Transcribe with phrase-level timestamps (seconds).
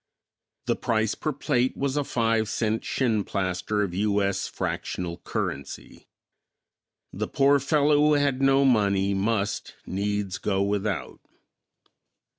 [0.65, 4.23] The price per plate was a five cent shinplaster of U.
[4.23, 4.47] S.
[4.47, 6.07] fractional currency.
[7.13, 11.19] The poor fellow who had no money must needs go without.